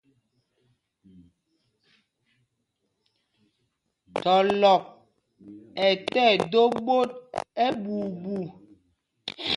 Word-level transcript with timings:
Thɔlɔk 4.21 4.83
ɛ 5.85 5.87
tí 6.09 6.19
ɛdō 6.31 6.61
ɓot 6.85 7.09
ɛɓuuɓu. 7.65 8.35